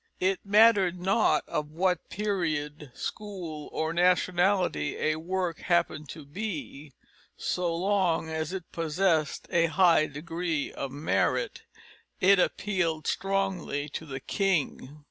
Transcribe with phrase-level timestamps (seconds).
[0.19, 6.93] It mattered not of what period, school, or nationality a work happened to be,
[7.37, 11.65] so long as it possessed a high degree of merit,
[12.19, 14.99] it appealed strongly to the king.